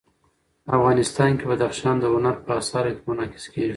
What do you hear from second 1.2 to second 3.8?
کې بدخشان د هنر په اثار کې منعکس کېږي.